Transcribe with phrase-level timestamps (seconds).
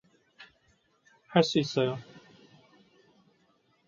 [1.27, 1.99] 할 수 있어요.